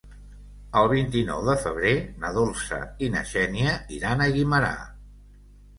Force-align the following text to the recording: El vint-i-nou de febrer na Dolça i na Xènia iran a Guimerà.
El 0.79 0.87
vint-i-nou 0.93 1.43
de 1.49 1.55
febrer 1.65 1.93
na 2.25 2.33
Dolça 2.39 2.81
i 3.05 3.11
na 3.17 3.25
Xènia 3.35 3.79
iran 4.01 4.27
a 4.29 4.33
Guimerà. 4.39 4.77